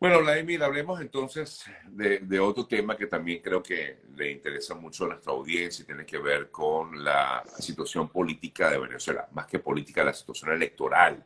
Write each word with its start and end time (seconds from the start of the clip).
Bueno, 0.00 0.20
Vladimir, 0.20 0.62
hablemos 0.62 0.98
entonces 1.02 1.66
de, 1.90 2.40
otro 2.40 2.66
tema 2.66 2.96
que 2.96 3.06
también 3.06 3.42
creo 3.42 3.62
que 3.62 3.98
le 4.16 4.30
interesa 4.30 4.74
mucho 4.74 5.04
a 5.04 5.08
nuestra 5.08 5.32
audiencia 5.32 5.82
y 5.82 5.86
tiene 5.86 6.06
que 6.06 6.16
ver 6.16 6.50
con 6.50 7.04
la 7.04 7.44
situación 7.58 8.08
política 8.08 8.70
de 8.70 8.78
Venezuela, 8.78 9.28
más 9.32 9.46
que 9.46 9.58
política, 9.58 10.02
la 10.02 10.14
situación 10.14 10.52
electoral 10.52 11.22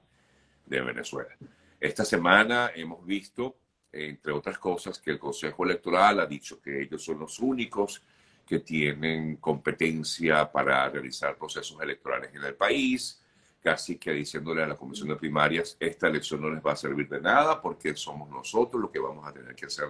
de 0.67 0.81
Venezuela. 0.81 1.37
Esta 1.79 2.05
semana 2.05 2.73
hemos 2.75 3.07
visto, 3.07 3.59
entre 3.93 4.33
otras 4.33 4.59
cosas, 4.59 4.99
que 4.99 5.13
el 5.13 5.21
Consejo 5.21 5.65
Electoral 5.65 6.19
ha 6.19 6.27
dicho 6.27 6.61
que 6.61 6.83
ellos 6.83 7.05
son 7.05 7.21
los 7.21 7.39
únicos 7.39 8.03
que 8.45 8.59
tienen 8.59 9.37
competencia 9.37 10.51
para 10.51 10.89
realizar 10.89 11.37
procesos 11.37 11.81
electorales 11.81 12.35
en 12.35 12.43
el 12.43 12.57
país, 12.57 13.24
casi 13.65 13.97
que 13.97 14.13
diciéndole 14.13 14.63
a 14.63 14.67
la 14.67 14.77
Comisión 14.77 15.09
de 15.09 15.17
Primarias, 15.17 15.79
esta 15.81 16.09
elección 16.09 16.43
no 16.43 16.51
les 16.51 16.63
va 16.63 16.73
a 16.73 16.77
servir 16.77 17.09
de 17.09 17.19
nada 17.19 17.63
porque 17.63 17.97
somos 17.97 18.29
nosotros 18.29 18.79
los 18.79 18.91
que 18.91 18.99
vamos 18.99 19.27
a 19.27 19.33
tener 19.33 19.55
que 19.55 19.65
hacer 19.65 19.89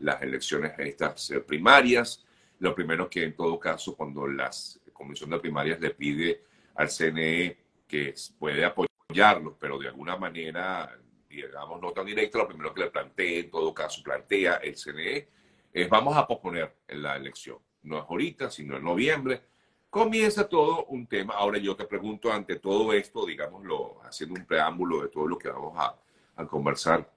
las 0.00 0.20
elecciones 0.22 0.72
estas 0.76 1.30
eh, 1.30 1.40
primarias. 1.40 2.24
Lo 2.58 2.74
primero 2.74 3.08
que 3.08 3.22
en 3.22 3.36
todo 3.36 3.60
caso, 3.60 3.94
cuando 3.94 4.26
la 4.26 4.50
Comisión 4.92 5.30
de 5.30 5.38
Primarias 5.38 5.78
le 5.78 5.90
pide 5.90 6.42
al 6.74 6.88
CNE 6.88 7.58
que 7.86 8.12
puede 8.36 8.64
apoyarlos, 8.64 9.54
pero 9.56 9.78
de 9.78 9.86
alguna 9.86 10.16
manera, 10.16 10.98
digamos, 11.30 11.80
no 11.80 11.92
tan 11.92 12.06
directa, 12.06 12.38
lo 12.38 12.48
primero 12.48 12.74
que 12.74 12.80
le 12.80 12.90
plantea, 12.90 13.38
en 13.38 13.50
todo 13.52 13.72
caso, 13.72 14.02
plantea 14.02 14.56
el 14.56 14.74
CNE, 14.74 15.28
es 15.72 15.88
vamos 15.88 16.16
a 16.16 16.26
posponer 16.26 16.74
la 16.88 17.14
elección. 17.14 17.58
No 17.84 17.98
es 17.98 18.04
ahorita, 18.08 18.50
sino 18.50 18.76
en 18.76 18.82
noviembre 18.82 19.51
comienza 19.92 20.48
todo 20.48 20.86
un 20.86 21.06
tema. 21.06 21.34
Ahora 21.34 21.58
yo 21.58 21.76
te 21.76 21.84
pregunto 21.84 22.32
ante 22.32 22.58
todo 22.58 22.94
esto, 22.94 23.26
digámoslo, 23.26 24.00
haciendo 24.02 24.40
un 24.40 24.46
preámbulo 24.46 25.02
de 25.02 25.08
todo 25.10 25.28
lo 25.28 25.36
que 25.36 25.50
vamos 25.50 25.74
a, 25.76 26.46
conversar. 26.46 27.08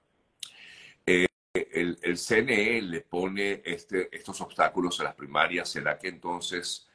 Eh, 1.06 1.26
el, 1.54 1.98
el, 2.02 2.18
CNE 2.18 2.82
le 2.82 3.00
pone 3.00 3.62
este, 3.64 4.14
estos 4.14 4.42
obstáculos 4.42 5.00
a 5.00 5.04
las 5.04 5.14
primarias. 5.14 5.70
¿Será 5.70 5.98
que 5.98 6.08
entonces 6.08 6.86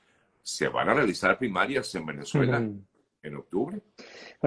se 0.44 0.67
van 0.67 0.88
a 0.88 0.94
realizar 0.94 1.39
primarias 1.39 1.94
en 1.95 2.05
Venezuela 2.05 2.64
en 3.23 3.36
octubre? 3.36 3.81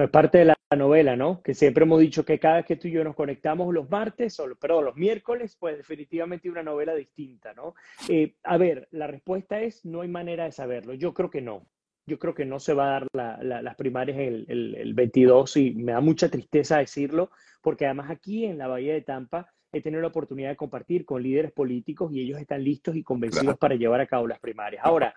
Parte 0.09 0.37
de 0.37 0.45
la 0.45 0.54
novela, 0.75 1.15
¿no? 1.15 1.41
Que 1.41 1.53
siempre 1.53 1.83
hemos 1.83 1.99
dicho 1.99 2.25
que 2.25 2.39
cada 2.39 2.57
vez 2.57 2.65
que 2.65 2.75
tú 2.75 2.87
y 2.87 2.91
yo 2.91 3.03
nos 3.03 3.15
conectamos 3.15 3.73
los 3.73 3.89
martes, 3.89 4.39
o 4.39 4.55
perdón, 4.55 4.85
los 4.85 4.95
miércoles, 4.95 5.55
pues 5.59 5.77
definitivamente 5.77 6.49
una 6.49 6.63
novela 6.63 6.93
distinta, 6.95 7.53
¿no? 7.53 7.75
Eh, 8.09 8.35
a 8.43 8.57
ver, 8.57 8.87
la 8.91 9.07
respuesta 9.07 9.61
es, 9.61 9.85
no 9.85 10.01
hay 10.01 10.07
manera 10.07 10.45
de 10.45 10.51
saberlo. 10.51 10.93
Yo 10.93 11.13
creo 11.13 11.29
que 11.29 11.41
no. 11.41 11.67
Yo 12.07 12.19
creo 12.19 12.35
que 12.35 12.45
no 12.45 12.59
se 12.59 12.73
va 12.73 12.97
a 12.97 12.99
dar 12.99 13.41
las 13.41 13.75
primarias 13.75 14.19
el, 14.19 14.45
el, 14.47 14.75
el 14.75 14.93
22 14.93 15.57
y 15.57 15.71
me 15.71 15.91
da 15.91 16.01
mucha 16.01 16.29
tristeza 16.29 16.77
decirlo, 16.77 17.31
porque 17.61 17.85
además 17.85 18.11
aquí 18.11 18.45
en 18.45 18.59
la 18.59 18.67
Bahía 18.67 18.93
de 18.93 19.01
Tampa 19.01 19.51
he 19.71 19.81
tenido 19.81 20.01
la 20.01 20.07
oportunidad 20.07 20.49
de 20.49 20.55
compartir 20.55 21.03
con 21.03 21.21
líderes 21.21 21.51
políticos 21.51 22.11
y 22.13 22.21
ellos 22.21 22.39
están 22.39 22.63
listos 22.63 22.95
y 22.95 23.03
convencidos 23.03 23.57
para 23.57 23.75
llevar 23.75 24.01
a 24.01 24.07
cabo 24.07 24.27
las 24.27 24.39
primarias. 24.39 24.83
Ahora, 24.85 25.13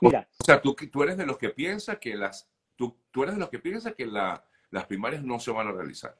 mira. 0.00 0.28
O 0.38 0.44
sea, 0.44 0.60
tú, 0.60 0.74
tú 0.74 1.02
eres 1.02 1.16
de 1.16 1.26
los 1.26 1.38
que 1.38 1.48
piensa 1.50 1.98
que 1.98 2.14
las, 2.14 2.48
tú, 2.76 2.96
tú 3.10 3.22
eres 3.22 3.34
de 3.34 3.40
los 3.40 3.48
que 3.48 3.58
piensa 3.58 3.92
que 3.92 4.06
la, 4.06 4.44
las 4.76 4.86
primarias 4.86 5.24
no 5.24 5.40
se 5.40 5.50
van 5.50 5.68
a 5.68 5.72
realizar. 5.72 6.14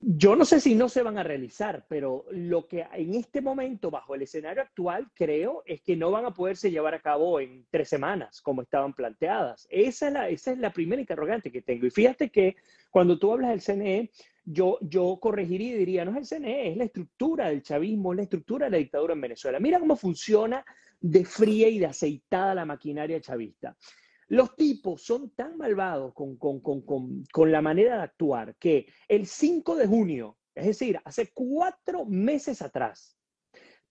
Yo 0.00 0.36
no 0.36 0.44
sé 0.44 0.60
si 0.60 0.76
no 0.76 0.88
se 0.88 1.02
van 1.02 1.18
a 1.18 1.24
realizar, 1.24 1.86
pero 1.88 2.26
lo 2.30 2.68
que 2.68 2.86
en 2.92 3.14
este 3.14 3.40
momento, 3.40 3.90
bajo 3.90 4.14
el 4.14 4.22
escenario 4.22 4.62
actual, 4.62 5.10
creo 5.14 5.62
es 5.66 5.80
que 5.80 5.96
no 5.96 6.10
van 6.10 6.26
a 6.26 6.34
poderse 6.34 6.70
llevar 6.70 6.94
a 6.94 7.00
cabo 7.00 7.40
en 7.40 7.66
tres 7.70 7.88
semanas, 7.88 8.40
como 8.42 8.62
estaban 8.62 8.92
planteadas. 8.92 9.66
Esa 9.70 10.28
es 10.28 10.46
la, 10.58 10.72
primera 10.72 11.00
interrogante 11.00 11.50
que 11.50 11.62
tengo. 11.62 11.86
Y 11.86 11.90
fíjate 11.90 12.30
que 12.30 12.56
cuando 12.90 13.18
tú 13.18 13.32
hablas 13.32 13.50
del 13.50 13.62
CNE, 13.62 14.10
yo, 14.44 14.78
yo 14.82 15.18
corregiría 15.20 15.74
y 15.74 15.78
diría, 15.78 16.04
no 16.04 16.12
es 16.12 16.30
el 16.30 16.38
CNE, 16.38 16.70
es 16.70 16.76
la 16.76 16.84
estructura 16.84 17.48
del 17.48 17.62
chavismo, 17.62 18.12
es 18.12 18.18
la 18.18 18.22
estructura 18.24 18.66
de 18.66 18.70
la 18.70 18.78
dictadura 18.78 19.14
en 19.14 19.20
Venezuela. 19.22 19.58
Mira 19.58 19.80
cómo 19.80 19.96
funciona 19.96 20.64
de 21.00 21.24
fría 21.24 21.68
y 21.68 21.78
de 21.78 21.86
aceitada 21.86 22.54
la 22.54 22.66
maquinaria 22.66 23.20
chavista. 23.20 23.76
Los 24.28 24.54
tipos 24.56 25.02
son 25.02 25.30
tan 25.30 25.56
malvados 25.56 26.12
con, 26.14 27.50
la 27.50 27.62
manera 27.62 27.96
de 27.96 28.02
actuar 28.02 28.56
que 28.56 28.86
el 29.08 29.26
5 29.26 29.74
de 29.74 29.86
junio, 29.86 30.36
es 30.54 30.66
decir, 30.66 31.00
hace 31.02 31.30
cuatro 31.32 32.04
meses 32.04 32.60
atrás, 32.60 33.16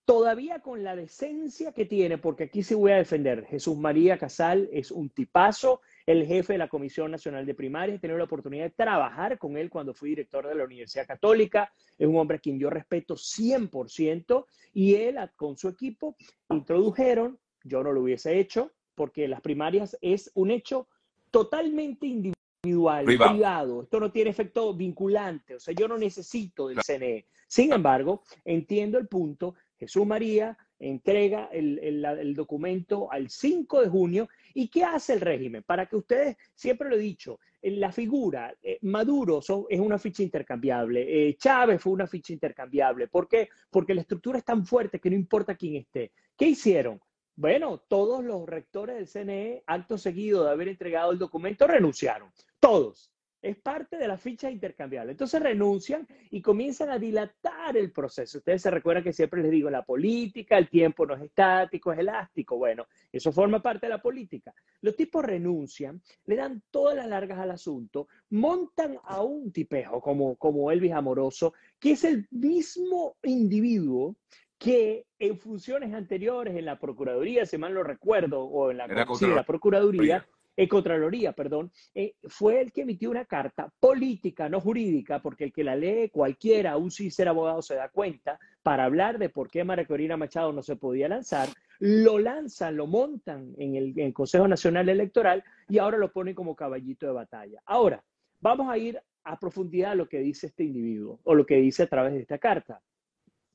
todavía 0.06 0.60
con 0.60 0.84
la 0.84 0.96
decencia 0.96 1.74
que 1.74 1.86
tiene, 1.86 2.20
porque 2.20 2.46
aquí 2.46 2.62
se 2.62 2.76
voy 2.76 2.92
a 2.92 2.98
defender, 2.98 3.46
Jesús 3.48 3.78
María 3.78 4.20
Casal 4.20 4.70
es 4.72 4.92
un 4.92 5.10
tipazo, 5.10 5.82
el 6.06 6.26
jefe 6.28 6.54
de 6.54 6.60
la 6.60 6.70
Comisión 6.70 7.10
Nacional 7.10 7.46
de 7.46 7.56
Primarias, 7.56 7.98
he 7.98 8.00
tenido 8.00 8.20
la 8.20 8.26
oportunidad 8.26 8.66
de 8.66 8.70
trabajar 8.70 9.40
con 9.40 9.58
él 9.58 9.72
cuando 9.72 9.96
fui 9.96 10.12
director 10.12 10.48
de 10.48 10.54
la 10.54 10.66
Universidad 10.66 11.08
Católica, 11.08 11.74
es 11.98 12.08
un 12.08 12.16
hombre 12.16 12.38
a 12.38 12.40
quien 12.40 12.60
yo 12.60 12.70
respeto 12.70 13.16
100%, 13.16 14.46
y 14.72 14.94
él 14.94 15.18
con 15.36 15.58
su 15.58 15.68
equipo 15.68 16.16
introdujeron, 16.52 17.40
yo 17.64 17.84
no 17.84 17.92
lo 17.92 18.04
hubiese 18.04 18.40
hecho, 18.40 18.72
porque 18.98 19.28
las 19.28 19.42
primarias 19.42 19.96
es 20.02 20.32
un 20.34 20.50
hecho 20.50 20.88
totalmente 21.30 22.08
individual, 22.08 23.06
privado. 23.06 23.84
Esto 23.84 24.00
no 24.00 24.12
tiene 24.12 24.32
efecto 24.32 24.74
vinculante, 24.74 25.54
o 25.54 25.60
sea, 25.60 25.76
yo 25.76 25.88
no 25.88 26.00
necesito 26.00 26.68
del 26.68 26.80
CNE. 26.82 27.28
Sin 27.48 27.72
embargo, 27.72 28.24
entiendo 28.44 28.98
el 28.98 29.08
punto. 29.08 29.54
Jesús 29.80 30.08
María 30.08 30.58
entrega 30.80 31.48
el, 31.52 32.34
documento 32.36 33.12
al 33.12 33.30
5 33.30 33.84
de 33.84 33.88
junio. 33.88 34.30
¿Y 34.56 34.68
qué 34.68 34.84
hace 34.84 35.14
el 35.14 35.22
régimen? 35.22 35.62
Para 35.62 35.86
que 35.86 35.96
ustedes, 35.96 36.36
siempre 36.56 36.90
lo 36.90 36.96
he 36.96 37.00
dicho, 37.00 37.40
la 37.62 37.92
figura, 37.92 38.56
eh, 38.64 38.80
Maduro 38.82 39.42
es 39.70 39.80
una 39.80 40.00
ficha 40.00 40.24
intercambiable, 40.24 41.30
eh, 41.30 41.36
Chávez 41.38 41.80
fue 41.80 41.94
una 41.94 42.08
ficha 42.08 42.34
intercambiable. 42.34 43.08
¿Por 43.08 43.28
qué? 43.28 43.50
Porque 43.70 43.94
la 43.94 44.02
estructura 44.02 44.40
es 44.40 44.46
tan 44.46 44.66
fuerte 44.66 45.00
que 45.00 45.12
no 45.12 45.16
importa 45.16 45.56
quién 45.56 45.76
esté. 45.76 46.12
¿Qué 46.36 46.48
hicieron? 46.48 47.00
Bueno, 47.40 47.84
todos 47.88 48.24
los 48.24 48.50
rectores 48.50 48.96
del 48.96 49.08
CNE, 49.08 49.64
acto 49.68 50.00
seguido 50.00 50.44
de 50.44 50.50
haber 50.50 50.70
entregado 50.70 51.12
el 51.12 51.20
documento, 51.20 51.68
renunciaron. 51.68 52.32
Todos. 52.60 53.14
Es 53.44 53.56
parte 53.58 53.98
de 53.98 54.08
la 54.08 54.18
ficha 54.18 54.50
intercambiable. 54.50 55.12
Entonces 55.12 55.40
renuncian 55.40 56.08
y 56.32 56.42
comienzan 56.42 56.90
a 56.90 56.98
dilatar 56.98 57.78
el 57.78 57.92
proceso. 57.92 58.40
Ustedes 58.40 58.64
se 58.64 58.72
recuerdan 58.72 59.04
que 59.04 59.14
siempre 59.14 59.44
les 59.44 59.52
digo, 59.52 59.70
la 59.70 59.86
política, 59.86 60.58
el 60.58 60.68
tiempo 60.68 61.06
no 61.06 61.14
es 61.14 61.22
estático, 61.22 61.94
es 61.94 62.00
elástico. 62.00 62.58
Bueno, 62.58 62.88
eso 63.12 63.32
forma 63.32 63.62
parte 63.62 63.86
de 63.86 63.92
la 63.92 64.02
política. 64.02 64.52
Los 64.82 64.96
tipos 64.96 65.24
renuncian, 65.24 66.02
le 66.26 66.38
dan 66.38 66.64
todas 66.72 66.96
las 66.96 67.06
largas 67.06 67.38
al 67.38 67.52
asunto, 67.52 68.08
montan 68.32 68.98
a 69.04 69.22
un 69.22 69.52
tipejo 69.52 70.02
como, 70.02 70.38
como 70.38 70.72
Elvis 70.72 70.94
Amoroso, 70.94 71.54
que 71.80 71.92
es 71.92 72.04
el 72.04 72.28
mismo 72.32 73.16
individuo 73.22 74.16
que 74.58 75.06
en 75.20 75.38
funciones 75.38 75.94
anteriores 75.94 76.56
en 76.56 76.66
la 76.66 76.80
Procuraduría, 76.80 77.46
si 77.46 77.58
mal 77.58 77.74
lo 77.74 77.84
recuerdo, 77.84 78.44
o 78.44 78.72
en 78.72 78.78
la, 78.78 78.88
la 78.88 79.44
Procuraduría, 79.44 80.26
en 80.56 80.68
Contraloría, 80.68 81.34
perdón, 81.34 81.72
eh, 81.94 82.16
fue 82.24 82.60
el 82.62 82.72
que 82.72 82.82
emitió 82.82 83.12
una 83.12 83.26
carta 83.26 83.72
política, 83.80 84.50
no 84.50 84.60
jurídica, 84.60 85.22
porque 85.22 85.44
el 85.44 85.54
que 85.54 85.64
la 85.64 85.76
lee 85.76 86.10
cualquiera, 86.10 86.72
aún 86.72 86.90
sin 86.90 87.12
ser 87.12 87.28
abogado, 87.28 87.62
se 87.62 87.76
da 87.76 87.90
cuenta, 87.90 88.40
para 88.64 88.86
hablar 88.86 89.20
de 89.20 89.30
por 89.30 89.52
qué 89.52 89.64
María 89.64 89.86
Corina 89.86 90.18
Machado 90.18 90.52
no 90.52 90.64
se 90.64 90.76
podía 90.76 91.08
lanzar, 91.08 91.50
lo 91.80 92.18
lanzan, 92.18 92.76
lo 92.76 92.88
montan 92.88 93.54
en 93.60 93.76
el, 93.76 93.90
en 94.00 94.08
el 94.08 94.14
Consejo 94.14 94.48
Nacional 94.48 94.90
Electoral 94.90 95.44
y 95.70 95.78
ahora 95.78 96.00
lo 96.00 96.12
ponen 96.12 96.34
como 96.34 96.56
caballito 96.56 97.06
de 97.06 97.14
batalla. 97.14 97.62
Ahora, 97.64 98.04
vamos 98.40 98.68
a 98.68 98.80
ir 98.80 99.00
a 99.24 99.38
profundidad 99.38 99.92
a 99.92 99.96
lo 99.96 100.10
que 100.10 100.20
dice 100.20 100.48
este 100.48 100.64
individuo 100.64 101.20
o 101.24 101.36
lo 101.36 101.46
que 101.46 101.58
dice 101.58 101.84
a 101.84 101.88
través 101.88 102.14
de 102.14 102.22
esta 102.22 102.40
carta. 102.40 102.82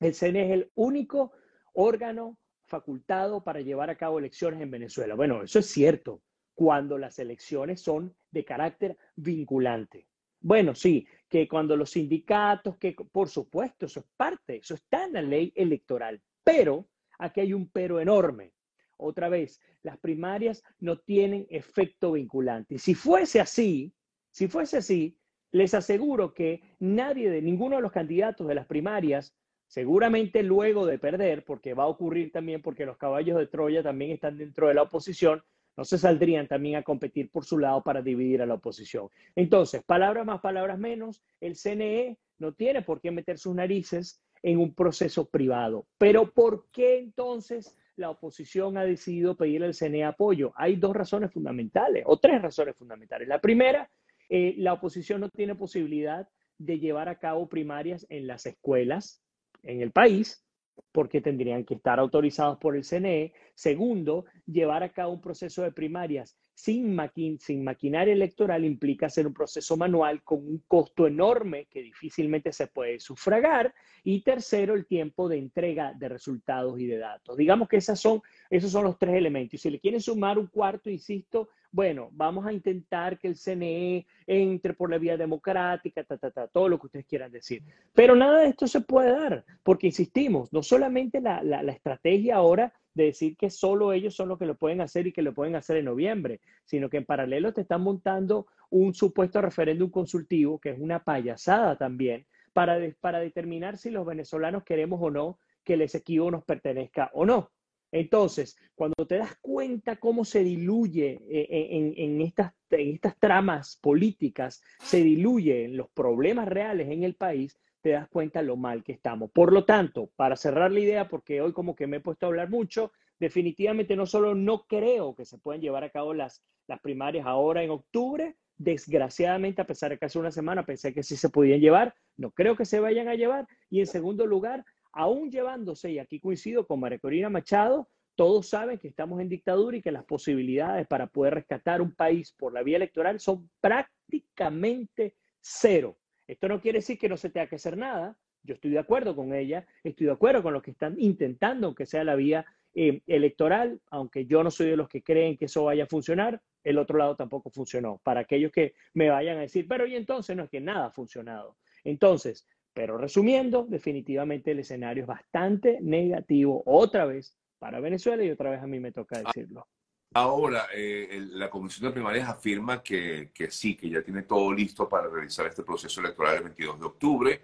El 0.02 0.14
CNE 0.14 0.46
es 0.46 0.50
el 0.50 0.70
único 0.74 1.30
órgano 1.74 2.36
facultado 2.64 3.44
para 3.44 3.60
llevar 3.60 3.88
a 3.88 3.96
cabo 3.96 4.18
elecciones 4.18 4.60
en 4.60 4.70
Venezuela. 4.70 5.14
Bueno, 5.14 5.44
eso 5.44 5.60
es 5.60 5.66
cierto 5.66 6.22
cuando 6.54 6.98
las 6.98 7.20
elecciones 7.20 7.80
son 7.80 8.12
de 8.32 8.44
carácter 8.44 8.98
vinculante. 9.14 10.08
Bueno, 10.40 10.74
sí, 10.74 11.06
que 11.28 11.46
cuando 11.46 11.76
los 11.76 11.90
sindicatos, 11.90 12.76
que 12.78 12.96
por 13.12 13.28
supuesto, 13.28 13.86
eso 13.86 14.00
es 14.00 14.06
parte, 14.16 14.56
eso 14.56 14.74
está 14.74 15.04
en 15.04 15.12
la 15.12 15.22
ley 15.22 15.52
electoral, 15.54 16.20
pero 16.42 16.88
aquí 17.18 17.40
hay 17.40 17.52
un 17.52 17.70
pero 17.70 18.00
enorme. 18.00 18.52
Otra 18.96 19.28
vez, 19.28 19.60
las 19.84 19.98
primarias 19.98 20.64
no 20.80 20.98
tienen 20.98 21.46
efecto 21.48 22.12
vinculante. 22.12 22.74
Y 22.74 22.78
si 22.78 22.94
fuese 22.96 23.38
así, 23.38 23.94
si 24.32 24.48
fuese 24.48 24.78
así, 24.78 25.16
les 25.52 25.74
aseguro 25.74 26.34
que 26.34 26.60
nadie 26.80 27.30
de 27.30 27.40
ninguno 27.40 27.76
de 27.76 27.82
los 27.82 27.92
candidatos 27.92 28.48
de 28.48 28.56
las 28.56 28.66
primarias 28.66 29.32
Seguramente 29.72 30.42
luego 30.42 30.84
de 30.84 30.98
perder, 30.98 31.46
porque 31.46 31.72
va 31.72 31.84
a 31.84 31.86
ocurrir 31.86 32.30
también 32.30 32.60
porque 32.60 32.84
los 32.84 32.98
caballos 32.98 33.38
de 33.38 33.46
Troya 33.46 33.82
también 33.82 34.10
están 34.10 34.36
dentro 34.36 34.68
de 34.68 34.74
la 34.74 34.82
oposición, 34.82 35.42
no 35.78 35.84
se 35.86 35.96
saldrían 35.96 36.46
también 36.46 36.76
a 36.76 36.82
competir 36.82 37.30
por 37.30 37.46
su 37.46 37.56
lado 37.56 37.82
para 37.82 38.02
dividir 38.02 38.42
a 38.42 38.46
la 38.46 38.52
oposición. 38.52 39.08
Entonces, 39.34 39.82
palabras 39.82 40.26
más, 40.26 40.42
palabras 40.42 40.78
menos, 40.78 41.22
el 41.40 41.56
CNE 41.56 42.18
no 42.36 42.52
tiene 42.52 42.82
por 42.82 43.00
qué 43.00 43.10
meter 43.10 43.38
sus 43.38 43.54
narices 43.54 44.22
en 44.42 44.58
un 44.58 44.74
proceso 44.74 45.30
privado. 45.30 45.86
Pero 45.96 46.30
¿por 46.30 46.66
qué 46.70 46.98
entonces 46.98 47.74
la 47.96 48.10
oposición 48.10 48.76
ha 48.76 48.84
decidido 48.84 49.38
pedirle 49.38 49.68
al 49.68 49.74
CNE 49.74 50.04
apoyo? 50.04 50.52
Hay 50.54 50.76
dos 50.76 50.94
razones 50.94 51.32
fundamentales, 51.32 52.04
o 52.06 52.18
tres 52.18 52.42
razones 52.42 52.76
fundamentales. 52.76 53.26
La 53.26 53.40
primera, 53.40 53.90
eh, 54.28 54.54
la 54.58 54.74
oposición 54.74 55.22
no 55.22 55.30
tiene 55.30 55.54
posibilidad 55.54 56.28
de 56.58 56.78
llevar 56.78 57.08
a 57.08 57.18
cabo 57.18 57.48
primarias 57.48 58.04
en 58.10 58.26
las 58.26 58.44
escuelas 58.44 59.21
en 59.62 59.80
el 59.80 59.92
país, 59.92 60.44
porque 60.90 61.20
tendrían 61.20 61.64
que 61.64 61.74
estar 61.74 61.98
autorizados 61.98 62.58
por 62.58 62.76
el 62.76 62.84
CNE. 62.84 63.32
Segundo, 63.54 64.26
llevar 64.46 64.82
a 64.82 64.92
cabo 64.92 65.12
un 65.12 65.20
proceso 65.20 65.62
de 65.62 65.72
primarias 65.72 66.36
sin, 66.54 66.98
sin 67.38 67.64
maquinaria 67.64 68.12
electoral 68.12 68.64
implica 68.64 69.06
hacer 69.06 69.26
un 69.26 69.34
proceso 69.34 69.76
manual 69.76 70.22
con 70.22 70.46
un 70.46 70.62
costo 70.68 71.06
enorme 71.06 71.66
que 71.70 71.82
difícilmente 71.82 72.52
se 72.52 72.66
puede 72.66 73.00
sufragar. 73.00 73.74
Y 74.04 74.22
tercero, 74.22 74.74
el 74.74 74.86
tiempo 74.86 75.28
de 75.28 75.38
entrega 75.38 75.92
de 75.94 76.08
resultados 76.08 76.78
y 76.78 76.86
de 76.86 76.98
datos. 76.98 77.36
Digamos 77.36 77.68
que 77.68 77.78
esas 77.78 78.00
son, 78.00 78.20
esos 78.50 78.70
son 78.70 78.84
los 78.84 78.98
tres 78.98 79.14
elementos. 79.14 79.54
Y 79.54 79.58
si 79.58 79.70
le 79.70 79.80
quieren 79.80 80.00
sumar 80.00 80.38
un 80.38 80.46
cuarto, 80.48 80.90
insisto, 80.90 81.48
bueno, 81.72 82.10
vamos 82.12 82.46
a 82.46 82.52
intentar 82.52 83.18
que 83.18 83.28
el 83.28 83.36
CNE 83.36 84.06
entre 84.26 84.74
por 84.74 84.90
la 84.90 84.98
vía 84.98 85.16
democrática, 85.16 86.04
ta, 86.04 86.18
ta, 86.18 86.30
ta, 86.30 86.46
todo 86.46 86.68
lo 86.68 86.78
que 86.78 86.86
ustedes 86.86 87.06
quieran 87.06 87.32
decir. 87.32 87.62
Pero 87.94 88.14
nada 88.14 88.40
de 88.40 88.48
esto 88.48 88.66
se 88.66 88.82
puede 88.82 89.10
dar, 89.10 89.44
porque 89.62 89.86
insistimos, 89.86 90.52
no 90.52 90.62
solamente 90.62 91.20
la, 91.20 91.42
la, 91.42 91.62
la 91.62 91.72
estrategia 91.72 92.36
ahora 92.36 92.74
de 92.94 93.04
decir 93.04 93.38
que 93.38 93.48
solo 93.48 93.94
ellos 93.94 94.14
son 94.14 94.28
los 94.28 94.38
que 94.38 94.44
lo 94.44 94.56
pueden 94.56 94.82
hacer 94.82 95.06
y 95.06 95.12
que 95.12 95.22
lo 95.22 95.32
pueden 95.32 95.56
hacer 95.56 95.78
en 95.78 95.86
noviembre, 95.86 96.40
sino 96.66 96.90
que 96.90 96.98
en 96.98 97.06
paralelo 97.06 97.54
te 97.54 97.62
están 97.62 97.80
montando 97.80 98.46
un 98.68 98.92
supuesto 98.92 99.40
referéndum 99.40 99.90
consultivo, 99.90 100.60
que 100.60 100.70
es 100.70 100.78
una 100.78 101.02
payasada 101.02 101.76
también, 101.76 102.26
para, 102.52 102.78
para 103.00 103.20
determinar 103.20 103.78
si 103.78 103.90
los 103.90 104.04
venezolanos 104.04 104.62
queremos 104.62 105.00
o 105.02 105.10
no 105.10 105.38
que 105.64 105.74
el 105.74 105.82
Esequibo 105.82 106.30
nos 106.30 106.44
pertenezca 106.44 107.10
o 107.14 107.24
no. 107.24 107.50
Entonces, 107.92 108.56
cuando 108.74 109.06
te 109.06 109.18
das 109.18 109.36
cuenta 109.40 109.96
cómo 109.96 110.24
se 110.24 110.42
diluye 110.42 111.20
eh, 111.30 111.94
en, 111.96 112.20
estas, 112.22 112.52
en 112.70 112.94
estas 112.94 113.18
tramas 113.18 113.78
políticas, 113.80 114.62
se 114.80 115.02
diluyen 115.02 115.76
los 115.76 115.90
problemas 115.90 116.48
reales 116.48 116.88
en 116.88 117.04
el 117.04 117.14
país, 117.14 117.60
te 117.82 117.90
das 117.90 118.08
cuenta 118.08 118.40
lo 118.40 118.56
mal 118.56 118.82
que 118.82 118.92
estamos. 118.92 119.30
Por 119.30 119.52
lo 119.52 119.64
tanto, 119.64 120.10
para 120.16 120.36
cerrar 120.36 120.72
la 120.72 120.80
idea, 120.80 121.08
porque 121.08 121.42
hoy 121.42 121.52
como 121.52 121.74
que 121.76 121.86
me 121.86 121.98
he 121.98 122.00
puesto 122.00 122.24
a 122.24 122.28
hablar 122.30 122.48
mucho, 122.48 122.92
definitivamente 123.20 123.94
no 123.94 124.06
solo 124.06 124.34
no 124.34 124.66
creo 124.66 125.14
que 125.14 125.26
se 125.26 125.38
puedan 125.38 125.60
llevar 125.60 125.84
a 125.84 125.90
cabo 125.90 126.14
las, 126.14 126.42
las 126.66 126.80
primarias 126.80 127.26
ahora 127.26 127.62
en 127.62 127.70
octubre, 127.70 128.36
desgraciadamente, 128.56 129.60
a 129.60 129.66
pesar 129.66 129.90
de 129.90 129.98
que 129.98 130.06
hace 130.06 130.18
una 130.18 130.30
semana 130.30 130.64
pensé 130.64 130.94
que 130.94 131.02
sí 131.02 131.16
se 131.16 131.28
podían 131.28 131.60
llevar, 131.60 131.94
no 132.16 132.30
creo 132.30 132.56
que 132.56 132.64
se 132.64 132.80
vayan 132.80 133.08
a 133.08 133.16
llevar. 133.16 133.46
Y 133.68 133.80
en 133.80 133.86
segundo 133.86 134.26
lugar, 134.26 134.64
aún 134.92 135.30
llevándose, 135.30 135.90
y 135.90 135.98
aquí 135.98 136.20
coincido 136.20 136.66
con 136.66 136.80
María 136.80 136.98
Corina 136.98 137.28
Machado, 137.30 137.88
todos 138.14 138.48
saben 138.48 138.78
que 138.78 138.88
estamos 138.88 139.20
en 139.20 139.28
dictadura 139.28 139.76
y 139.76 139.82
que 139.82 139.90
las 139.90 140.04
posibilidades 140.04 140.86
para 140.86 141.06
poder 141.06 141.34
rescatar 141.34 141.80
un 141.80 141.94
país 141.94 142.32
por 142.32 142.52
la 142.52 142.62
vía 142.62 142.76
electoral 142.76 143.20
son 143.20 143.50
prácticamente 143.60 145.16
cero. 145.40 145.98
Esto 146.26 146.48
no 146.48 146.60
quiere 146.60 146.78
decir 146.78 146.98
que 146.98 147.08
no 147.08 147.16
se 147.16 147.30
tenga 147.30 147.46
que 147.46 147.56
hacer 147.56 147.76
nada. 147.76 148.16
Yo 148.42 148.54
estoy 148.54 148.72
de 148.72 148.78
acuerdo 148.78 149.16
con 149.16 149.34
ella, 149.34 149.66
estoy 149.82 150.06
de 150.06 150.12
acuerdo 150.12 150.42
con 150.42 150.52
lo 150.52 150.62
que 150.62 150.72
están 150.72 150.96
intentando, 150.98 151.74
que 151.74 151.86
sea 151.86 152.04
la 152.04 152.16
vía 152.16 152.44
eh, 152.74 153.02
electoral, 153.06 153.80
aunque 153.90 154.26
yo 154.26 154.42
no 154.42 154.50
soy 154.50 154.70
de 154.70 154.76
los 154.76 154.88
que 154.88 155.02
creen 155.02 155.36
que 155.36 155.44
eso 155.44 155.64
vaya 155.64 155.84
a 155.84 155.88
funcionar, 155.88 156.40
el 156.64 156.78
otro 156.78 156.98
lado 156.98 157.16
tampoco 157.16 157.50
funcionó. 157.50 158.00
Para 158.02 158.20
aquellos 158.20 158.50
que 158.50 158.74
me 158.94 159.10
vayan 159.10 159.38
a 159.38 159.42
decir, 159.42 159.66
pero 159.68 159.86
y 159.86 159.94
entonces 159.94 160.36
no 160.36 160.44
es 160.44 160.50
que 160.50 160.60
nada 160.60 160.86
ha 160.86 160.90
funcionado. 160.90 161.56
Entonces, 161.84 162.46
pero 162.74 162.96
resumiendo, 162.98 163.66
definitivamente 163.68 164.52
el 164.52 164.60
escenario 164.60 165.02
es 165.02 165.06
bastante 165.06 165.78
negativo 165.80 166.62
otra 166.66 167.04
vez 167.04 167.36
para 167.58 167.80
Venezuela 167.80 168.24
y 168.24 168.30
otra 168.30 168.50
vez 168.50 168.62
a 168.62 168.66
mí 168.66 168.80
me 168.80 168.92
toca 168.92 169.20
decirlo. 169.20 169.66
Ahora, 170.14 170.66
eh, 170.74 171.26
la 171.30 171.48
Comisión 171.48 171.88
de 171.88 171.94
Primarias 171.94 172.28
afirma 172.28 172.82
que, 172.82 173.30
que, 173.32 173.50
sí, 173.50 173.76
que 173.76 173.88
ya 173.88 174.02
tiene 174.02 174.22
todo 174.22 174.52
listo 174.52 174.88
para 174.88 175.08
realizar 175.08 175.46
este 175.46 175.62
proceso 175.62 176.00
electoral 176.00 176.36
el 176.36 176.42
22 176.44 176.80
de 176.80 176.86
octubre, 176.86 177.40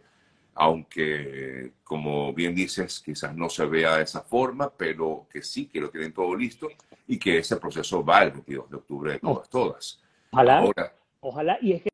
aunque, 0.54 1.72
como 1.84 2.32
bien 2.34 2.54
dices, 2.54 3.00
quizás 3.00 3.34
no 3.34 3.48
se 3.48 3.64
vea 3.64 3.96
de 3.96 4.02
esa 4.02 4.22
forma, 4.22 4.70
pero 4.70 5.26
que 5.30 5.40
sí, 5.42 5.66
que 5.66 5.80
lo 5.80 5.88
tienen 5.88 6.12
todo 6.12 6.34
listo 6.34 6.69
y 7.06 7.19
que 7.19 7.38
ese 7.38 7.56
proceso 7.56 8.04
va 8.04 8.25
el 8.25 8.32
22 8.32 8.70
de 8.70 8.76
octubre 8.76 9.12
de 9.12 9.19
todas, 9.20 9.48
todas. 9.48 10.02
Ojalá, 10.32 10.58
Ahora, 10.58 10.94
ojalá, 11.20 11.58
y 11.62 11.72
es 11.72 11.82
que 11.82 11.88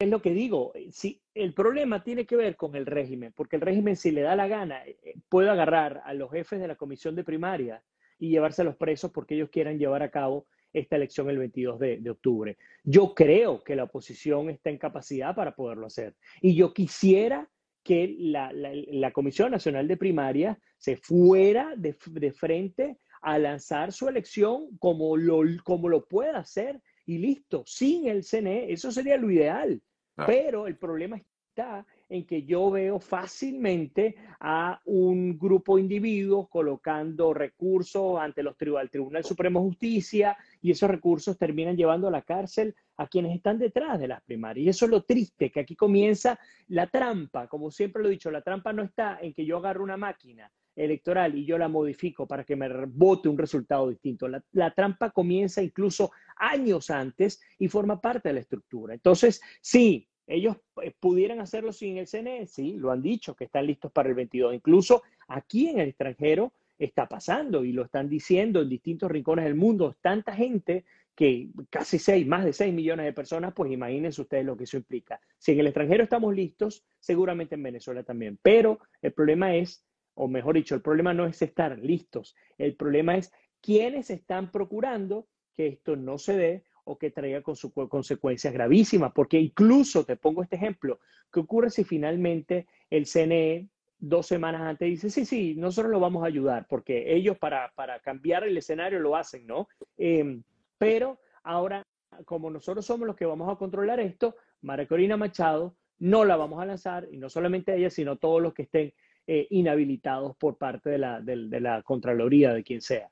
es 0.00 0.08
lo 0.08 0.22
que 0.22 0.32
digo, 0.32 0.72
eh, 0.74 0.88
si 0.90 1.20
el 1.34 1.52
problema 1.52 2.02
tiene 2.02 2.24
que 2.24 2.34
ver 2.34 2.56
con 2.56 2.74
el 2.74 2.86
régimen, 2.86 3.34
porque 3.36 3.56
el 3.56 3.62
régimen 3.62 3.96
si 3.96 4.10
le 4.10 4.22
da 4.22 4.34
la 4.34 4.48
gana 4.48 4.84
eh, 4.86 4.98
eh, 5.02 5.14
puede 5.28 5.50
agarrar 5.50 6.00
a 6.06 6.14
los 6.14 6.30
jefes 6.30 6.58
de 6.58 6.66
la 6.66 6.76
comisión 6.76 7.14
de 7.14 7.22
primaria 7.22 7.82
y 8.18 8.30
llevarse 8.30 8.62
a 8.62 8.64
los 8.64 8.76
presos 8.76 9.10
porque 9.12 9.34
ellos 9.34 9.50
quieran 9.50 9.78
llevar 9.78 10.02
a 10.02 10.10
cabo 10.10 10.46
esta 10.72 10.96
elección 10.96 11.28
el 11.28 11.36
22 11.36 11.78
de, 11.78 12.10
octubre. 12.10 12.56
Yo 12.82 13.14
creo 13.14 13.62
que 13.62 13.76
la 13.76 13.84
oposición 13.84 14.48
está 14.48 14.70
en 14.70 14.78
capacidad 14.78 15.34
para 15.34 15.54
poderlo 15.54 15.86
hacer. 15.86 16.14
Y 16.40 16.54
yo 16.54 16.72
quisiera 16.72 17.50
que 17.82 18.14
la, 18.18 19.10
Comisión 19.12 19.50
Nacional 19.50 19.88
de 19.88 19.96
Primaria 19.96 20.58
se 20.78 20.96
fuera 20.96 21.74
de, 21.76 21.96
de, 22.12 22.32
frente 22.32 22.98
a 23.20 23.38
lanzar 23.38 23.92
su 23.92 24.08
elección 24.08 24.78
como 24.78 25.16
lo, 25.16 25.42
como 25.64 25.88
lo 25.88 26.06
pueda 26.06 26.38
hacer 26.38 26.80
y 27.04 27.18
listo, 27.18 27.64
sin 27.66 28.06
el 28.06 28.22
CNE. 28.22 28.72
Eso 28.72 28.92
sería 28.92 29.16
lo 29.16 29.30
ideal. 29.30 29.82
Pero 30.14 30.66
el 30.66 30.76
problema 30.76 31.16
está 31.16 31.86
en 32.08 32.26
que 32.26 32.42
yo 32.42 32.70
veo 32.70 32.98
fácilmente 32.98 34.16
a 34.40 34.80
un 34.84 35.38
grupo 35.38 35.76
de 35.76 35.82
individuos 35.82 36.48
colocando 36.48 37.32
recursos 37.32 38.18
ante 38.20 38.42
los 38.42 38.56
el 38.60 38.90
Tribunal 38.90 39.24
Supremo 39.24 39.60
de 39.60 39.66
Justicia 39.66 40.36
y 40.60 40.72
esos 40.72 40.90
recursos 40.90 41.38
terminan 41.38 41.76
llevando 41.76 42.08
a 42.08 42.10
la 42.10 42.22
cárcel 42.22 42.74
a 42.96 43.06
quienes 43.06 43.34
están 43.34 43.58
detrás 43.58 43.98
de 43.98 44.08
las 44.08 44.22
primarias. 44.22 44.66
Y 44.66 44.68
eso 44.68 44.84
es 44.84 44.90
lo 44.90 45.02
triste, 45.02 45.50
que 45.50 45.60
aquí 45.60 45.76
comienza 45.76 46.38
la 46.68 46.86
trampa. 46.86 47.46
Como 47.46 47.70
siempre 47.70 48.02
lo 48.02 48.08
he 48.08 48.12
dicho, 48.12 48.30
la 48.30 48.42
trampa 48.42 48.72
no 48.72 48.82
está 48.82 49.18
en 49.20 49.32
que 49.32 49.46
yo 49.46 49.56
agarro 49.58 49.82
una 49.82 49.96
máquina 49.96 50.50
electoral 50.84 51.36
y 51.36 51.44
yo 51.44 51.58
la 51.58 51.68
modifico 51.68 52.26
para 52.26 52.44
que 52.44 52.56
me 52.56 52.68
vote 52.86 53.28
un 53.28 53.38
resultado 53.38 53.88
distinto. 53.88 54.28
La, 54.28 54.74
trampa 54.74 55.10
comienza 55.10 55.62
incluso 55.62 56.10
años 56.36 56.90
antes 56.90 57.40
y 57.58 57.68
forma 57.68 58.00
parte 58.00 58.30
de 58.30 58.34
la 58.34 58.40
estructura. 58.40 58.94
Entonces, 58.94 59.40
sí, 59.60 60.08
ellos 60.26 60.56
eh, 60.82 60.92
pudieran 60.98 61.40
hacerlo 61.40 61.72
sin 61.72 61.98
el 61.98 62.06
CNE, 62.06 62.46
sí, 62.46 62.76
lo 62.78 62.90
han 62.90 63.02
dicho, 63.02 63.34
que 63.34 63.44
están 63.44 63.66
listos 63.66 63.92
para 63.92 64.08
el 64.08 64.14
22. 64.14 64.54
Incluso 64.54 65.02
aquí 65.28 65.68
en 65.68 65.80
el 65.80 65.88
extranjero 65.88 66.52
está 66.78 67.06
pasando 67.06 67.64
y 67.64 67.72
lo 67.72 67.84
están 67.84 68.08
diciendo 68.08 68.62
en 68.62 68.68
distintos 68.68 69.10
rincones 69.10 69.44
del 69.44 69.54
mundo. 69.54 69.96
Tanta 70.00 70.34
gente 70.34 70.84
que 71.14 71.50
casi 71.68 71.98
seis, 71.98 72.26
más 72.26 72.46
de 72.46 72.54
6 72.54 72.72
millones 72.72 73.04
de 73.04 73.12
personas, 73.12 73.52
pues 73.52 73.70
imagínense 73.70 74.22
ustedes 74.22 74.46
lo 74.46 74.56
que 74.56 74.64
eso 74.64 74.78
implica. 74.78 75.20
Si 75.36 75.52
en 75.52 75.60
el 75.60 75.66
extranjero 75.66 76.04
estamos 76.04 76.34
listos, 76.34 76.82
seguramente 76.98 77.56
en 77.56 77.62
Venezuela 77.62 78.02
también. 78.02 78.38
Pero 78.40 78.78
el 79.02 79.12
problema 79.12 79.54
es, 79.54 79.84
o 80.22 80.28
mejor 80.28 80.54
dicho, 80.54 80.74
el 80.74 80.82
problema 80.82 81.14
no 81.14 81.24
es 81.24 81.40
estar 81.40 81.78
listos, 81.78 82.36
el 82.58 82.76
problema 82.76 83.16
es 83.16 83.32
quiénes 83.62 84.10
están 84.10 84.50
procurando 84.50 85.26
que 85.56 85.66
esto 85.68 85.96
no 85.96 86.18
se 86.18 86.36
dé 86.36 86.64
o 86.84 86.98
que 86.98 87.10
traiga 87.10 87.40
con 87.40 87.56
su, 87.56 87.72
consecuencias 87.72 88.52
gravísimas, 88.52 89.12
porque 89.14 89.40
incluso, 89.40 90.04
te 90.04 90.16
pongo 90.16 90.42
este 90.42 90.56
ejemplo, 90.56 91.00
¿qué 91.32 91.40
ocurre 91.40 91.70
si 91.70 91.84
finalmente 91.84 92.66
el 92.90 93.06
CNE 93.06 93.70
dos 93.98 94.26
semanas 94.26 94.60
antes 94.60 94.90
dice, 94.90 95.08
sí, 95.08 95.24
sí, 95.24 95.54
nosotros 95.56 95.90
lo 95.90 96.00
vamos 96.00 96.22
a 96.22 96.26
ayudar, 96.26 96.66
porque 96.68 97.14
ellos 97.14 97.38
para, 97.38 97.72
para 97.74 98.00
cambiar 98.00 98.44
el 98.44 98.58
escenario 98.58 99.00
lo 99.00 99.16
hacen, 99.16 99.46
¿no? 99.46 99.68
Em, 99.96 100.42
pero 100.76 101.18
ahora, 101.42 101.86
como 102.26 102.50
nosotros 102.50 102.84
somos 102.84 103.06
los 103.06 103.16
que 103.16 103.24
vamos 103.24 103.50
a 103.50 103.56
controlar 103.56 104.00
esto, 104.00 104.36
María 104.60 104.86
Corina 104.86 105.16
Machado 105.16 105.76
no 105.98 106.26
la 106.26 106.36
vamos 106.36 106.60
a 106.60 106.66
lanzar, 106.66 107.08
y 107.10 107.16
no 107.16 107.30
solamente 107.30 107.74
ella, 107.74 107.88
sino 107.88 108.16
todos 108.16 108.42
los 108.42 108.52
que 108.52 108.62
estén 108.62 108.92
eh, 109.32 109.46
inhabilitados 109.50 110.34
por 110.34 110.58
parte 110.58 110.90
de 110.90 110.98
la, 110.98 111.82
Contraloría, 111.84 112.52
de 112.52 112.64
quien 112.64 112.80
sea. 112.80 113.08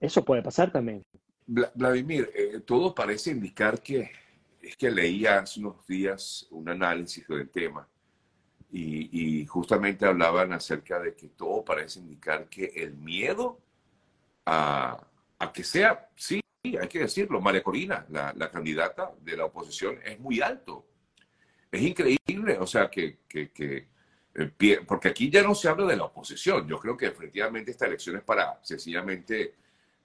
Eso 0.00 0.24
puede 0.24 0.42
pasar 0.42 0.72
también. 0.72 1.02
Vladimir, 1.46 2.30
eh, 2.34 2.60
todo 2.64 2.94
parece 2.94 3.32
indicar 3.32 3.82
que 3.82 4.10
es 4.62 4.74
que 4.74 4.90
leía 4.90 5.40
hace 5.40 5.60
unos 5.60 5.86
días 5.86 6.46
un 6.50 6.66
análisis 6.70 7.28
del 7.28 7.50
tema 7.50 7.86
y, 8.72 9.44
justamente 9.44 10.06
hablaban 10.06 10.50
acerca 10.54 10.98
de 10.98 11.14
que 11.14 11.28
todo 11.28 11.62
parece 11.62 12.00
indicar 12.00 12.48
que 12.48 12.72
el 12.76 12.94
miedo 12.94 13.60
a, 14.46 14.98
que 15.52 15.62
sea, 15.62 16.08
sí, 16.16 16.40
hay 16.64 16.88
que 16.88 17.00
decirlo, 17.00 17.38
María 17.38 17.62
Corina, 17.62 18.06
la, 18.08 18.50
candidata 18.50 19.12
de 19.20 19.36
la 19.36 19.44
oposición, 19.44 19.98
es 20.06 20.18
muy 20.18 20.40
alto. 20.40 20.86
Es 21.70 21.82
increíble, 21.82 22.56
o 22.58 22.66
sea, 22.66 22.88
que, 22.88 23.18
porque 24.86 25.08
aquí 25.08 25.30
ya 25.30 25.42
no 25.42 25.54
se 25.54 25.68
habla 25.68 25.86
de 25.86 25.96
la 25.96 26.04
oposición. 26.04 26.66
Yo 26.66 26.78
creo 26.78 26.96
que 26.96 27.06
efectivamente 27.06 27.70
esta 27.70 27.86
elección 27.86 28.16
es 28.16 28.22
para 28.22 28.58
sencillamente 28.62 29.54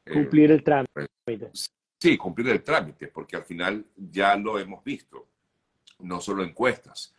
eh, 0.06 0.13
cumplir 0.13 0.51
el 0.51 0.63
trámite. 0.63 1.10
Sí, 1.98 2.18
cumplir 2.18 2.50
el 2.50 2.63
trámite, 2.63 3.08
porque 3.08 3.36
al 3.36 3.44
final 3.44 3.86
ya 3.96 4.36
lo 4.36 4.60
hemos 4.60 4.84
visto, 4.84 5.27
no 6.00 6.20
solo 6.22 6.44
encuestas. 6.44 7.13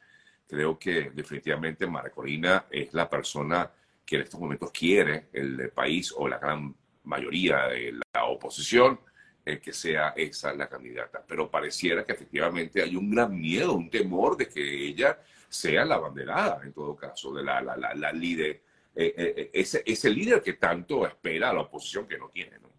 Creo 0.46 0.78
que 0.78 1.10
definitivamente 1.10 1.86
Mara 1.86 2.10
Corina 2.10 2.66
es 2.70 2.94
la 2.94 3.08
persona 3.08 3.70
que 4.04 4.16
en 4.16 4.22
estos 4.22 4.38
momentos 4.38 4.70
quiere 4.70 5.26
el 5.32 5.70
país 5.70 6.14
o 6.16 6.28
la 6.28 6.38
gran 6.38 6.74
mayoría 7.04 7.66
de 7.68 7.98
la 8.14 8.24
oposición 8.24 9.00
eh, 9.44 9.58
que 9.58 9.72
sea 9.72 10.12
esa 10.16 10.52
la 10.54 10.68
candidata. 10.68 11.24
Pero 11.26 11.50
pareciera 11.50 12.04
que 12.04 12.12
efectivamente 12.12 12.82
hay 12.82 12.94
un 12.94 13.10
gran 13.10 13.36
miedo, 13.36 13.74
un 13.74 13.90
temor 13.90 14.36
de 14.36 14.48
que 14.48 14.86
ella 14.86 15.18
sea 15.48 15.84
la 15.84 15.98
banderada, 15.98 16.60
en 16.64 16.72
todo 16.72 16.96
caso, 16.96 17.32
de 17.32 17.42
la, 17.42 17.60
la, 17.60 17.76
la, 17.76 18.12
líder, 18.12 18.62
eh, 18.94 19.14
eh, 19.16 19.50
ese, 19.52 19.82
ese 19.86 20.10
líder 20.10 20.42
que 20.42 20.54
tanto 20.54 21.06
espera 21.06 21.50
a 21.50 21.54
la 21.54 21.62
oposición 21.62 22.06
que 22.06 22.18
no 22.18 22.28
tiene. 22.28 22.58
¿no? 22.58 22.70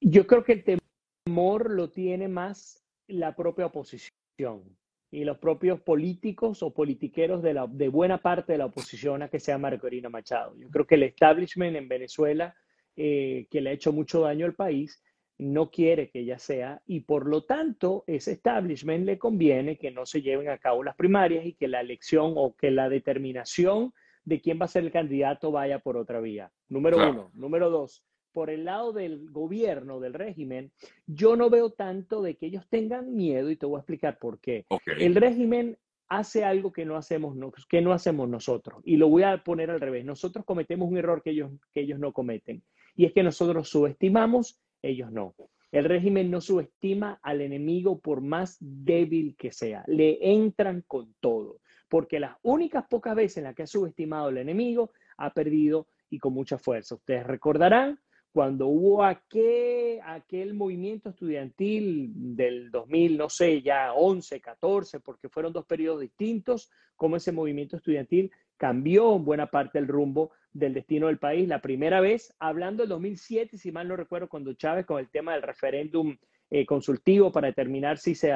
Yo 0.00 0.26
creo 0.26 0.44
que 0.44 0.52
el 0.52 0.80
temor 1.26 1.70
lo 1.70 1.90
tiene 1.90 2.28
más 2.28 2.82
la 3.06 3.34
propia 3.34 3.66
oposición 3.66 4.76
y 5.10 5.24
los 5.24 5.38
propios 5.38 5.80
políticos 5.80 6.62
o 6.62 6.72
politiqueros 6.72 7.42
de, 7.42 7.54
la, 7.54 7.66
de 7.66 7.88
buena 7.88 8.18
parte 8.22 8.52
de 8.52 8.58
la 8.58 8.66
oposición 8.66 9.22
a 9.22 9.28
que 9.28 9.40
sea 9.40 9.58
Margarina 9.58 10.08
Machado. 10.08 10.56
Yo 10.56 10.70
creo 10.70 10.86
que 10.86 10.94
el 10.94 11.02
establishment 11.02 11.76
en 11.76 11.88
Venezuela, 11.88 12.54
eh, 12.96 13.46
que 13.50 13.60
le 13.60 13.70
ha 13.70 13.72
hecho 13.72 13.92
mucho 13.92 14.20
daño 14.20 14.46
al 14.46 14.54
país, 14.54 15.02
no 15.40 15.70
quiere 15.70 16.10
que 16.10 16.20
ella 16.20 16.38
sea 16.38 16.82
y 16.86 17.00
por 17.00 17.26
lo 17.26 17.44
tanto 17.44 18.04
ese 18.06 18.32
establishment 18.32 19.06
le 19.06 19.18
conviene 19.18 19.78
que 19.78 19.90
no 19.90 20.04
se 20.06 20.22
lleven 20.22 20.48
a 20.48 20.58
cabo 20.58 20.84
las 20.84 20.96
primarias 20.96 21.46
y 21.46 21.54
que 21.54 21.68
la 21.68 21.80
elección 21.80 22.34
o 22.36 22.54
que 22.54 22.70
la 22.70 22.88
determinación 22.88 23.92
de 24.24 24.40
quién 24.40 24.60
va 24.60 24.66
a 24.66 24.68
ser 24.68 24.84
el 24.84 24.92
candidato 24.92 25.50
vaya 25.50 25.78
por 25.78 25.96
otra 25.96 26.20
vía. 26.20 26.52
Número 26.68 26.98
uno. 26.98 27.30
Número 27.34 27.70
dos, 27.70 28.04
por 28.32 28.50
el 28.50 28.64
lado 28.64 28.92
del 28.92 29.30
gobierno, 29.30 29.98
del 29.98 30.14
régimen, 30.14 30.72
yo 31.06 31.36
no 31.36 31.48
veo 31.48 31.70
tanto 31.70 32.22
de 32.22 32.36
que 32.36 32.46
ellos 32.46 32.66
tengan 32.68 33.14
miedo 33.16 33.50
y 33.50 33.56
te 33.56 33.66
voy 33.66 33.76
a 33.76 33.80
explicar 33.80 34.18
por 34.18 34.40
qué. 34.40 34.66
El 34.98 35.14
régimen 35.14 35.78
hace 36.08 36.44
algo 36.44 36.72
que 36.72 36.84
no 36.84 36.96
hacemos, 36.96 37.36
que 37.68 37.80
no 37.80 37.92
hacemos 37.92 38.28
nosotros 38.28 38.82
y 38.84 38.96
lo 38.96 39.08
voy 39.08 39.22
a 39.22 39.42
poner 39.42 39.70
al 39.70 39.80
revés. 39.80 40.04
Nosotros 40.04 40.44
cometemos 40.44 40.88
un 40.90 40.98
error 40.98 41.22
que 41.22 41.30
ellos, 41.30 41.50
que 41.72 41.80
ellos 41.80 41.98
no 41.98 42.12
cometen 42.12 42.62
y 42.94 43.06
es 43.06 43.12
que 43.12 43.22
nosotros 43.22 43.68
subestimamos, 43.68 44.60
ellos 44.82 45.10
no. 45.10 45.34
El 45.72 45.84
régimen 45.84 46.30
no 46.30 46.40
subestima 46.40 47.20
al 47.22 47.40
enemigo 47.40 48.00
por 48.00 48.20
más 48.20 48.56
débil 48.60 49.36
que 49.36 49.52
sea, 49.52 49.84
le 49.86 50.18
entran 50.32 50.82
con 50.86 51.14
todo, 51.20 51.60
porque 51.88 52.18
las 52.18 52.36
únicas 52.42 52.84
pocas 52.88 53.14
veces 53.14 53.38
en 53.38 53.44
las 53.44 53.54
que 53.54 53.62
ha 53.62 53.68
subestimado 53.68 54.28
al 54.28 54.38
enemigo 54.38 54.90
ha 55.16 55.32
perdido 55.32 55.86
y 56.08 56.18
con 56.18 56.32
mucha 56.32 56.58
fuerza. 56.58 56.96
Ustedes 56.96 57.24
recordarán 57.24 58.00
cuando 58.32 58.66
hubo 58.66 59.04
aquel, 59.04 60.00
aquel 60.04 60.54
movimiento 60.54 61.10
estudiantil 61.10 62.12
del 62.14 62.70
2000, 62.70 63.16
no 63.16 63.28
sé, 63.28 63.62
ya 63.62 63.92
11, 63.92 64.40
14, 64.40 65.00
porque 65.00 65.28
fueron 65.28 65.52
dos 65.52 65.66
periodos 65.66 66.00
distintos, 66.00 66.70
cómo 66.96 67.16
ese 67.16 67.32
movimiento 67.32 67.76
estudiantil 67.76 68.30
cambió 68.60 69.16
en 69.16 69.24
buena 69.24 69.46
parte 69.46 69.78
el 69.78 69.88
rumbo 69.88 70.32
del 70.52 70.74
destino 70.74 71.06
del 71.06 71.16
país. 71.16 71.48
La 71.48 71.62
primera 71.62 72.02
vez, 72.02 72.34
hablando 72.38 72.82
del 72.82 72.90
2007, 72.90 73.56
si 73.56 73.72
mal 73.72 73.88
no 73.88 73.96
recuerdo, 73.96 74.28
cuando 74.28 74.52
Chávez 74.52 74.84
con 74.84 75.00
el 75.00 75.08
tema 75.08 75.32
del 75.32 75.40
referéndum 75.40 76.14
eh, 76.50 76.66
consultivo 76.66 77.32
para 77.32 77.46
determinar 77.46 77.96
si 77.96 78.14
se, 78.14 78.28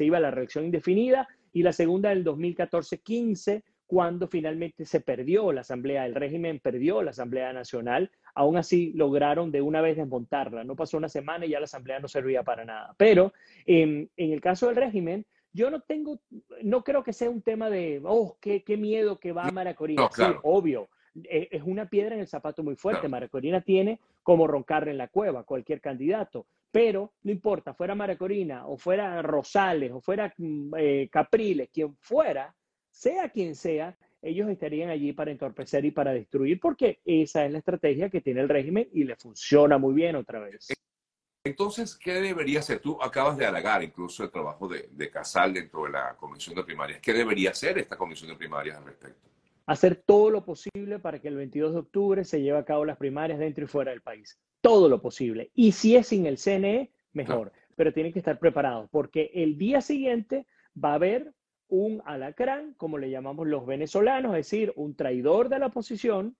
iba 0.00 0.18
a 0.18 0.20
la 0.20 0.30
reelección 0.30 0.66
indefinida, 0.66 1.26
y 1.54 1.62
la 1.62 1.72
segunda 1.72 2.10
del 2.10 2.26
2014-15, 2.26 3.62
cuando 3.86 4.28
finalmente 4.28 4.84
se 4.84 5.00
perdió 5.00 5.50
la 5.50 5.62
Asamblea, 5.62 6.04
el 6.04 6.14
régimen 6.14 6.60
perdió 6.60 7.02
la 7.02 7.12
Asamblea 7.12 7.50
Nacional, 7.54 8.10
aún 8.34 8.58
así 8.58 8.92
lograron 8.92 9.50
de 9.50 9.62
una 9.62 9.80
vez 9.80 9.96
desmontarla. 9.96 10.62
No 10.62 10.76
pasó 10.76 10.98
una 10.98 11.08
semana 11.08 11.46
y 11.46 11.50
ya 11.50 11.58
la 11.58 11.64
Asamblea 11.64 12.00
no 12.00 12.06
servía 12.06 12.42
para 12.42 12.66
nada. 12.66 12.94
Pero 12.98 13.32
en, 13.64 14.10
el 14.18 14.40
caso 14.42 14.66
del 14.66 14.76
régimen, 14.76 15.24
yo 15.52 15.70
no 15.70 15.80
tengo, 15.80 16.20
no 16.62 16.84
creo 16.84 17.02
que 17.02 17.12
sea 17.12 17.30
un 17.30 17.42
tema 17.42 17.70
de, 17.70 18.00
oh, 18.04 18.36
qué, 18.40 18.62
qué 18.62 18.76
miedo 18.76 19.18
que 19.18 19.32
va 19.32 19.46
a 19.46 19.50
Maracorina. 19.50 20.08
Sí, 20.12 20.22
obvio, 20.42 20.88
e, 21.24 21.48
es 21.50 21.62
una 21.64 21.88
piedra 21.88 22.14
en 22.14 22.20
el 22.20 22.28
zapato 22.28 22.62
muy 22.62 22.76
fuerte. 22.76 23.08
Maracorina 23.08 23.60
tiene 23.60 24.00
como 24.22 24.46
roncarle 24.46 24.92
en 24.92 24.98
la 24.98 25.08
cueva 25.08 25.44
cualquier 25.44 25.80
candidato. 25.80 26.46
Pero 26.70 27.14
no 27.24 27.32
importa, 27.32 27.74
fuera 27.74 27.94
Maracorina 27.94 28.66
o 28.66 28.76
fuera 28.76 29.20
Rosales 29.22 29.90
o 29.92 30.00
fuera 30.00 30.32
mm, 30.36 30.74
eh, 30.78 31.08
Capriles, 31.10 31.68
quien 31.72 31.96
fuera, 31.96 32.54
sea 32.90 33.28
quien 33.30 33.56
sea, 33.56 33.96
ellos 34.22 34.48
estarían 34.48 34.90
allí 34.90 35.12
para 35.12 35.30
entorpecer 35.30 35.84
y 35.84 35.90
para 35.90 36.12
destruir, 36.12 36.60
porque 36.60 37.00
esa 37.04 37.44
es 37.44 37.52
la 37.52 37.58
estrategia 37.58 38.10
que 38.10 38.20
tiene 38.20 38.40
el 38.40 38.48
régimen 38.48 38.88
y 38.92 39.04
le 39.04 39.16
funciona 39.16 39.78
muy 39.78 39.94
bien 39.94 40.14
otra 40.14 40.40
vez. 40.40 40.68
Entonces, 41.42 41.96
¿qué 41.96 42.14
debería 42.14 42.58
hacer? 42.58 42.80
Tú 42.80 43.00
acabas 43.00 43.38
de 43.38 43.46
halagar 43.46 43.82
incluso 43.82 44.22
el 44.22 44.30
trabajo 44.30 44.68
de, 44.68 44.90
de 44.92 45.10
Casal 45.10 45.54
dentro 45.54 45.84
de 45.84 45.90
la 45.90 46.14
Comisión 46.16 46.54
de 46.54 46.64
Primarias. 46.64 47.00
¿Qué 47.00 47.14
debería 47.14 47.50
hacer 47.50 47.78
esta 47.78 47.96
Comisión 47.96 48.28
de 48.30 48.36
Primarias 48.36 48.76
al 48.76 48.84
respecto? 48.84 49.26
Hacer 49.64 50.02
todo 50.04 50.30
lo 50.30 50.44
posible 50.44 50.98
para 50.98 51.18
que 51.18 51.28
el 51.28 51.36
22 51.36 51.72
de 51.72 51.78
octubre 51.78 52.24
se 52.24 52.42
lleve 52.42 52.58
a 52.58 52.64
cabo 52.64 52.84
las 52.84 52.98
primarias 52.98 53.38
dentro 53.38 53.64
y 53.64 53.68
fuera 53.68 53.90
del 53.90 54.02
país. 54.02 54.38
Todo 54.60 54.88
lo 54.90 55.00
posible. 55.00 55.50
Y 55.54 55.72
si 55.72 55.96
es 55.96 56.08
sin 56.08 56.26
el 56.26 56.36
CNE, 56.36 56.92
mejor. 57.12 57.52
Pero 57.74 57.94
tienen 57.94 58.12
que 58.12 58.18
estar 58.18 58.38
preparados, 58.38 58.90
porque 58.90 59.30
el 59.32 59.56
día 59.56 59.80
siguiente 59.80 60.46
va 60.76 60.90
a 60.90 60.94
haber 60.96 61.32
un 61.68 62.02
alacrán, 62.04 62.74
como 62.74 62.98
le 62.98 63.08
llamamos 63.08 63.46
los 63.46 63.64
venezolanos, 63.64 64.32
es 64.32 64.50
decir, 64.50 64.72
un 64.76 64.94
traidor 64.94 65.48
de 65.48 65.58
la 65.58 65.66
oposición, 65.66 66.36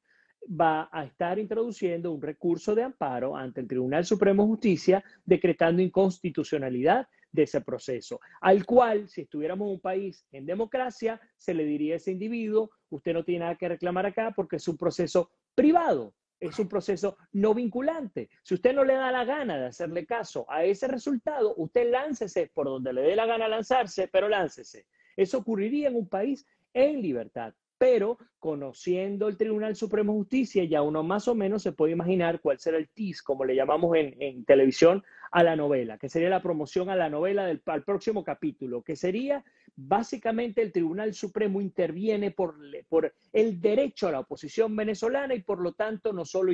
va 0.48 0.88
a 0.92 1.04
estar 1.04 1.38
introduciendo 1.38 2.12
un 2.12 2.22
recurso 2.22 2.74
de 2.74 2.82
amparo 2.82 3.36
ante 3.36 3.60
el 3.60 3.68
Tribunal 3.68 4.04
Supremo 4.04 4.42
de 4.42 4.48
Justicia, 4.48 5.04
decretando 5.24 5.82
inconstitucionalidad 5.82 7.08
de 7.32 7.44
ese 7.44 7.60
proceso, 7.60 8.20
al 8.40 8.64
cual, 8.66 9.08
si 9.08 9.22
estuviéramos 9.22 9.66
en 9.66 9.74
un 9.74 9.80
país 9.80 10.26
en 10.32 10.46
democracia, 10.46 11.20
se 11.36 11.54
le 11.54 11.64
diría 11.64 11.94
a 11.94 11.96
ese 11.98 12.10
individuo, 12.10 12.70
usted 12.88 13.12
no 13.12 13.24
tiene 13.24 13.44
nada 13.44 13.56
que 13.56 13.68
reclamar 13.68 14.06
acá 14.06 14.32
porque 14.34 14.56
es 14.56 14.66
un 14.66 14.76
proceso 14.76 15.30
privado, 15.54 16.14
es 16.40 16.58
un 16.58 16.68
proceso 16.68 17.18
no 17.32 17.54
vinculante. 17.54 18.30
Si 18.42 18.54
usted 18.54 18.74
no 18.74 18.84
le 18.84 18.94
da 18.94 19.12
la 19.12 19.24
gana 19.24 19.58
de 19.58 19.66
hacerle 19.66 20.06
caso 20.06 20.46
a 20.48 20.64
ese 20.64 20.88
resultado, 20.88 21.54
usted 21.56 21.90
láncese 21.90 22.50
por 22.52 22.66
donde 22.66 22.92
le 22.92 23.02
dé 23.02 23.14
la 23.14 23.26
gana 23.26 23.46
lanzarse, 23.46 24.08
pero 24.08 24.28
láncese. 24.28 24.86
Eso 25.16 25.38
ocurriría 25.38 25.88
en 25.88 25.96
un 25.96 26.08
país 26.08 26.46
en 26.72 27.02
libertad. 27.02 27.54
Pero 27.80 28.18
conociendo 28.38 29.26
el 29.26 29.38
Tribunal 29.38 29.74
Supremo 29.74 30.12
de 30.12 30.18
Justicia, 30.18 30.64
ya 30.64 30.82
uno 30.82 31.02
más 31.02 31.28
o 31.28 31.34
menos 31.34 31.62
se 31.62 31.72
puede 31.72 31.94
imaginar 31.94 32.38
cuál 32.42 32.58
será 32.58 32.76
el 32.76 32.90
TIS, 32.90 33.22
como 33.22 33.46
le 33.46 33.56
llamamos 33.56 33.96
en, 33.96 34.44
televisión, 34.44 35.02
a 35.32 35.42
la 35.42 35.56
novela, 35.56 35.96
que 35.96 36.10
sería 36.10 36.28
la 36.28 36.42
promoción 36.42 36.90
a 36.90 36.96
la 36.96 37.08
novela 37.08 37.46
del 37.46 37.62
al 37.64 37.82
próximo 37.82 38.22
capítulo, 38.22 38.82
que 38.82 38.96
sería 38.96 39.42
básicamente 39.74 40.60
el 40.60 40.72
Tribunal 40.72 41.14
Supremo 41.14 41.58
interviene 41.62 42.32
por, 42.32 42.58
por 42.86 43.14
el 43.32 43.58
derecho 43.62 44.08
a 44.08 44.12
la 44.12 44.20
oposición 44.20 44.76
venezolana 44.76 45.34
y 45.34 45.40
por 45.40 45.62
lo 45.62 45.72
tanto 45.72 46.12
no 46.12 46.26
solo 46.26 46.52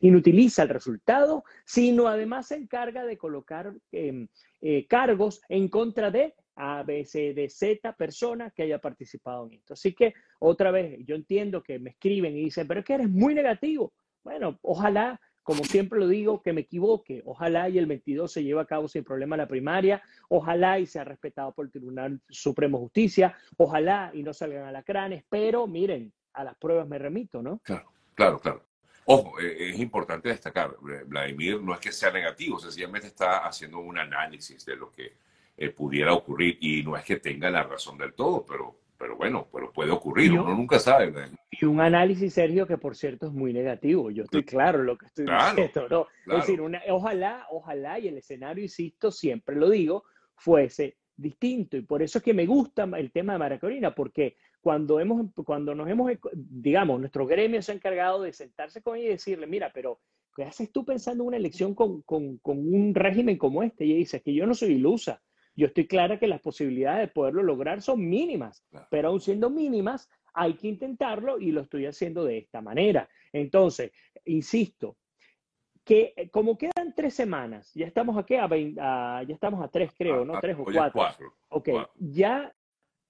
inutiliza 0.00 0.64
el 0.64 0.70
resultado, 0.70 1.44
sino 1.64 2.08
además 2.08 2.48
se 2.48 2.56
encarga 2.56 3.04
de 3.04 3.16
colocar 3.16 3.72
em, 3.92 4.26
eh, 4.60 4.86
cargos 4.88 5.40
en 5.48 5.68
contra 5.68 6.10
de 6.10 6.34
a, 6.56 6.82
B, 6.82 7.04
C, 7.04 7.34
D, 7.34 7.48
Z 7.48 7.92
persona 7.94 8.50
que 8.50 8.62
haya 8.62 8.78
participado 8.78 9.46
en 9.46 9.54
esto. 9.54 9.74
Así 9.74 9.94
que, 9.94 10.14
otra 10.38 10.70
vez, 10.70 10.98
yo 11.04 11.14
entiendo 11.14 11.62
que 11.62 11.78
me 11.78 11.90
escriben 11.90 12.36
y 12.36 12.44
dicen, 12.44 12.66
pero 12.66 12.80
es 12.80 12.86
que 12.86 12.94
eres 12.94 13.10
muy 13.10 13.34
negativo. 13.34 13.92
Bueno, 14.22 14.58
ojalá, 14.62 15.20
como 15.42 15.64
siempre 15.64 15.98
lo 15.98 16.08
digo, 16.08 16.42
que 16.42 16.52
me 16.52 16.62
equivoque. 16.62 17.22
Ojalá 17.26 17.68
y 17.68 17.78
el 17.78 17.86
22 17.86 18.32
se 18.32 18.42
lleve 18.42 18.60
a 18.60 18.66
cabo 18.66 18.88
sin 18.88 19.04
problema 19.04 19.36
la 19.36 19.48
primaria. 19.48 20.02
Ojalá 20.28 20.78
y 20.78 20.86
sea 20.86 21.04
respetado 21.04 21.52
por 21.52 21.66
el 21.66 21.70
Tribunal 21.70 22.20
Supremo 22.28 22.78
Justicia. 22.78 23.36
Ojalá 23.56 24.10
y 24.14 24.22
no 24.22 24.32
salgan 24.32 24.64
alacranes. 24.64 25.24
Pero 25.28 25.66
miren, 25.66 26.12
a 26.32 26.44
las 26.44 26.56
pruebas 26.56 26.88
me 26.88 26.98
remito, 26.98 27.42
¿no? 27.42 27.58
Claro, 27.58 27.92
claro, 28.14 28.38
claro. 28.40 28.64
Ojo, 29.06 29.38
eh, 29.38 29.70
es 29.70 29.78
importante 29.80 30.30
destacar, 30.30 30.76
Vladimir 31.06 31.60
no 31.60 31.74
es 31.74 31.80
que 31.80 31.92
sea 31.92 32.10
negativo, 32.10 32.58
sencillamente 32.58 33.08
está 33.08 33.46
haciendo 33.46 33.78
un 33.78 33.98
análisis 33.98 34.64
de 34.64 34.76
lo 34.76 34.90
que 34.90 35.12
eh, 35.56 35.70
pudiera 35.70 36.12
ocurrir. 36.12 36.58
Y 36.60 36.82
no 36.82 36.96
es 36.96 37.04
que 37.04 37.16
tenga 37.16 37.50
la 37.50 37.62
razón 37.62 37.98
del 37.98 38.14
todo, 38.14 38.44
pero, 38.46 38.76
pero 38.98 39.16
bueno, 39.16 39.46
pero 39.52 39.72
puede 39.72 39.90
ocurrir, 39.90 40.32
uno 40.32 40.54
nunca 40.54 40.78
sabe. 40.78 41.12
Y 41.50 41.64
un 41.64 41.80
análisis, 41.80 42.34
Sergio, 42.34 42.66
que 42.66 42.78
por 42.78 42.96
cierto 42.96 43.26
es 43.26 43.32
muy 43.32 43.52
negativo. 43.52 44.10
Yo 44.10 44.24
estoy 44.24 44.44
claro 44.44 44.80
en 44.80 44.86
lo 44.86 44.98
que 44.98 45.06
estoy 45.06 45.26
diciendo, 45.26 46.08
¿no? 46.26 46.34
Es 46.34 46.46
decir, 46.46 46.60
ojalá, 46.88 47.46
ojalá, 47.50 47.98
y 47.98 48.08
el 48.08 48.18
escenario, 48.18 48.62
insisto, 48.62 49.10
siempre 49.10 49.56
lo 49.56 49.70
digo, 49.70 50.04
fuese 50.36 50.96
distinto. 51.16 51.76
Y 51.76 51.82
por 51.82 52.02
eso 52.02 52.18
es 52.18 52.24
que 52.24 52.34
me 52.34 52.46
gusta 52.46 52.84
el 52.96 53.12
tema 53.12 53.34
de 53.34 53.38
Maracorina, 53.38 53.94
porque 53.94 54.36
cuando, 54.60 54.98
hemos, 54.98 55.26
cuando 55.44 55.74
nos 55.74 55.88
hemos, 55.88 56.10
digamos, 56.32 56.98
nuestro 56.98 57.26
gremio 57.26 57.62
se 57.62 57.72
ha 57.72 57.74
encargado 57.74 58.22
de 58.22 58.32
sentarse 58.32 58.82
con 58.82 58.96
ella 58.96 59.06
y 59.06 59.10
decirle, 59.10 59.46
mira, 59.46 59.70
pero 59.72 60.00
¿qué 60.34 60.44
haces 60.44 60.72
tú 60.72 60.84
pensando 60.84 61.22
en 61.22 61.28
una 61.28 61.36
elección 61.36 61.74
con, 61.74 62.02
con, 62.02 62.38
con 62.38 62.58
un 62.58 62.94
régimen 62.94 63.36
como 63.36 63.62
este? 63.62 63.84
Y 63.84 63.90
ella 63.90 63.98
dice, 63.98 64.22
que 64.22 64.34
yo 64.34 64.46
no 64.46 64.54
soy 64.54 64.72
ilusa 64.72 65.22
yo 65.56 65.66
estoy 65.66 65.86
clara 65.86 66.18
que 66.18 66.26
las 66.26 66.40
posibilidades 66.40 67.08
de 67.08 67.12
poderlo 67.12 67.42
lograr 67.42 67.80
son 67.82 68.08
mínimas, 68.08 68.64
pero 68.90 69.08
aún 69.08 69.20
siendo 69.20 69.50
mínimas, 69.50 70.08
hay 70.32 70.54
que 70.54 70.68
intentarlo 70.68 71.38
y 71.38 71.52
lo 71.52 71.60
estoy 71.60 71.86
haciendo 71.86 72.24
de 72.24 72.38
esta 72.38 72.60
manera. 72.60 73.08
Entonces, 73.32 73.92
insisto, 74.24 74.96
que 75.84 76.12
eh, 76.16 76.30
como 76.30 76.56
quedan 76.58 76.94
tres 76.94 77.14
semanas, 77.14 77.70
ya 77.74 77.86
estamos 77.86 78.16
aquí 78.18 78.34
a, 78.34 78.48
ya 78.48 79.34
estamos 79.34 79.62
a 79.62 79.68
tres, 79.68 79.92
creo, 79.96 80.24
¿no? 80.24 80.40
Tres 80.40 80.56
o 80.58 80.64
cuatro. 80.64 81.34
Ok, 81.50 81.68
ya 81.98 82.52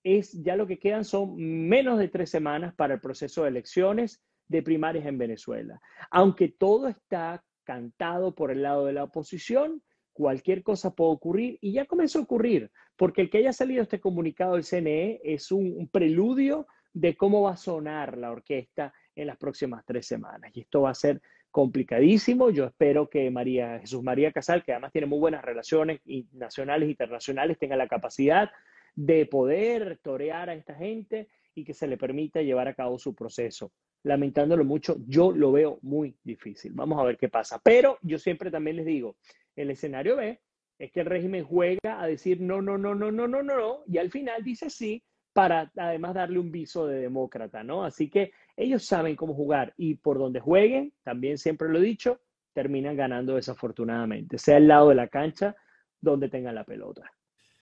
es, 0.02 0.32
ya 0.42 0.56
lo 0.56 0.66
que 0.66 0.78
quedan 0.78 1.04
son 1.04 1.36
menos 1.36 1.98
de 1.98 2.08
tres 2.08 2.30
semanas 2.30 2.74
para 2.74 2.94
el 2.94 3.00
proceso 3.00 3.42
de 3.42 3.48
elecciones 3.48 4.22
de 4.48 4.62
primarias 4.62 5.06
en 5.06 5.16
Venezuela. 5.16 5.80
Aunque 6.10 6.48
todo 6.48 6.88
está 6.88 7.42
cantado 7.62 8.34
por 8.34 8.50
el 8.50 8.62
lado 8.62 8.84
de 8.84 8.92
la 8.92 9.04
oposición, 9.04 9.82
cualquier 10.14 10.62
cosa 10.62 10.94
puede 10.94 11.11
ocurrir 11.12 11.59
y 11.61 11.73
ya 11.73 11.85
comenzó 11.85 12.18
a 12.18 12.23
ocurrir. 12.23 12.71
porque 12.97 13.21
el 13.23 13.28
que 13.28 13.38
haya 13.38 13.52
salido 13.52 13.83
este 13.83 14.00
comunicado 14.00 14.54
del 14.54 14.64
CNE 14.64 15.21
es 15.25 15.50
un, 15.50 15.88
preludio 15.88 16.66
de 16.92 17.16
cómo 17.16 17.42
va 17.42 17.54
a 17.54 17.56
sonar 17.56 18.16
la 18.16 18.30
orquesta 18.30 18.94
en 19.16 19.26
las 19.26 19.37
próximas 19.37 19.85
tres 19.85 20.06
semanas. 20.06 20.52
Y 20.54 20.61
esto 20.61 20.83
va 20.83 20.90
a 20.90 20.94
ser 20.94 21.21
complicadísimo. 21.50 22.50
Yo 22.50 22.64
espero 22.64 23.11
que 23.11 23.30
María 23.30 23.80
Jesús 23.80 24.02
María 24.02 24.30
Casal, 24.30 24.62
que 24.62 24.73
además 24.73 24.92
tiene 24.92 25.09
muy 25.09 25.18
buenas 25.18 25.44
relaciones 25.44 26.00
nacionales 26.33 26.87
e 26.87 26.90
internacionales, 26.90 27.59
tenga 27.59 27.76
la 27.76 27.88
capacidad 27.88 28.50
de 28.94 29.26
poder 29.26 29.99
torear 30.02 30.49
a 30.50 30.54
esta 30.54 30.75
gente 30.75 31.28
y 31.54 31.64
que 31.64 31.75
se 31.75 31.87
le 31.87 31.97
permita 31.97 32.42
llevar 32.42 32.68
a 32.68 32.75
cabo 32.75 32.99
su 32.99 33.14
proceso. 33.14 33.73
Lamentándolo 34.04 34.64
mucho, 34.64 34.97
yo 35.06 35.33
lo 35.33 35.50
veo 35.50 35.78
muy 35.83 36.16
difícil. 36.23 36.73
Vamos 36.75 36.99
a 37.00 37.04
ver 37.04 37.16
qué 37.16 37.28
pasa. 37.28 37.59
Pero 37.62 37.99
yo 38.02 38.18
siempre 38.18 38.50
también 38.50 38.76
les 38.76 38.87
digo, 38.87 39.16
el 39.56 39.70
escenario 39.70 40.16
B 40.16 40.40
es 40.78 40.92
que 40.92 41.00
el 41.00 41.06
régimen 41.06 41.44
juega 41.44 42.00
a 42.00 42.06
decir 42.06 42.40
no, 42.40 42.61
no, 42.61 42.76
no, 42.78 42.94
no, 42.94 43.11
no, 43.11 43.26
no, 43.28 43.42
no, 43.42 43.56
no, 43.56 43.84
y 43.87 43.99
al 43.99 44.11
final 44.11 44.42
dice 44.42 44.70
sí 44.70 45.02
para 45.32 45.73
además 45.76 46.14
darle 46.14 46.38
un 46.38 46.52
viso 46.52 46.87
de 46.87 47.00
demócrata, 47.00 47.64
¿no? 47.64 47.84
Así 47.84 48.08
que 48.08 48.30
ellos 48.56 48.84
saben 48.84 49.16
cómo 49.16 49.34
jugar 49.34 49.75
y 49.76 49.96
por 49.96 50.16
donde 50.18 50.38
jueguen, 50.38 50.92
también 51.02 51.38
siempre 51.38 51.68
lo 51.68 51.78
he 51.78 51.82
dicho, 51.82 52.20
terminan 52.52 52.96
ganando 52.96 53.34
desafortunadamente, 53.34 54.38
sea 54.38 54.58
el 54.58 54.68
lado 54.68 54.90
de 54.90 54.94
la 54.94 55.08
cancha 55.08 55.56
donde 56.00 56.28
tengan 56.28 56.54
la 56.54 56.64
pelota. 56.64 57.11